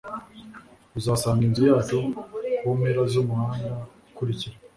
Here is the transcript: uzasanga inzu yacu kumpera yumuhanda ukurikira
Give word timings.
uzasanga 0.97 1.41
inzu 1.47 1.63
yacu 1.69 1.97
kumpera 2.59 3.01
yumuhanda 3.13 3.71
ukurikira 4.09 4.55